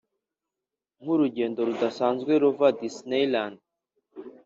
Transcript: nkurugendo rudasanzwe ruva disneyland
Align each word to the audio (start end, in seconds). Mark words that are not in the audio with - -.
nkurugendo 1.01 1.59
rudasanzwe 1.67 2.31
ruva 2.43 2.67
disneyland 2.79 3.57